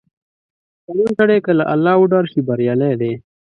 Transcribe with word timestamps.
•شتمن 0.81 1.09
سړی 1.19 1.37
که 1.45 1.51
له 1.59 1.63
الله 1.73 1.93
وډار 1.99 2.25
شي، 2.31 2.39
بریالی 2.47 2.93
دی. 3.01 3.13